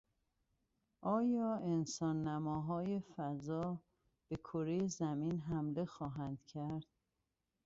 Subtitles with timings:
[1.01, 3.81] آیا انسان نماهای فضا
[4.29, 6.85] به کرهی زمین حمله خواهند کرد؟